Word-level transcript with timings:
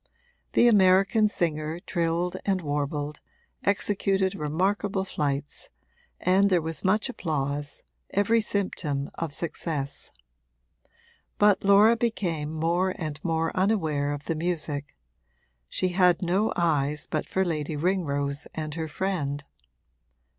The 0.53 0.67
American 0.67 1.27
singer 1.27 1.79
trilled 1.79 2.35
and 2.43 2.59
warbled, 2.61 3.19
executed 3.63 4.33
remarkable 4.33 5.05
flights, 5.05 5.69
and 6.19 6.49
there 6.49 6.59
was 6.59 6.83
much 6.83 7.07
applause, 7.07 7.83
every 8.09 8.41
symptom 8.41 9.11
of 9.13 9.31
success; 9.31 10.09
but 11.37 11.63
Laura 11.63 11.95
became 11.95 12.51
more 12.51 12.95
and 12.97 13.23
more 13.23 13.55
unaware 13.55 14.11
of 14.11 14.25
the 14.25 14.33
music 14.33 14.97
she 15.69 15.89
had 15.89 16.23
no 16.23 16.51
eyes 16.55 17.05
but 17.05 17.27
for 17.27 17.45
Lady 17.45 17.75
Ringrose 17.75 18.47
and 18.55 18.73
her 18.73 18.87
friend. 18.87 19.43